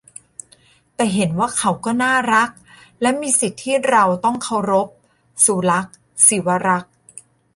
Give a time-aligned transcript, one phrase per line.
[0.95, 2.49] แต่เห็นว่าเขาก็น่ารัก
[3.01, 4.87] และมีสิทธิ์ที่เราต้องเคารพ-
[5.45, 5.95] สุลักษณ์
[6.27, 6.93] ศิวรักษ์